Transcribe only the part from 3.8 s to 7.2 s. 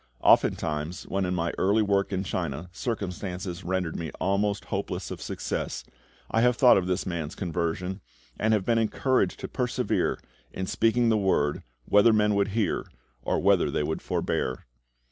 me almost hopeless of success, I have thought of this